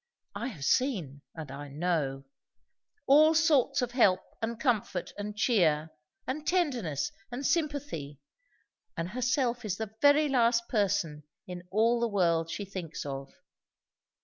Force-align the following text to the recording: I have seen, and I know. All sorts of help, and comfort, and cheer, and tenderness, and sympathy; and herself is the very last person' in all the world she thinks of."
I 0.33 0.47
have 0.47 0.65
seen, 0.65 1.21
and 1.35 1.51
I 1.51 1.67
know. 1.67 2.23
All 3.05 3.35
sorts 3.35 3.83
of 3.83 3.91
help, 3.91 4.19
and 4.41 4.59
comfort, 4.59 5.13
and 5.15 5.37
cheer, 5.37 5.91
and 6.25 6.43
tenderness, 6.47 7.11
and 7.31 7.45
sympathy; 7.45 8.19
and 8.97 9.09
herself 9.09 9.63
is 9.63 9.77
the 9.77 9.93
very 10.01 10.27
last 10.27 10.67
person' 10.69 11.21
in 11.45 11.67
all 11.69 11.99
the 11.99 12.07
world 12.07 12.49
she 12.49 12.65
thinks 12.65 13.05
of." 13.05 13.31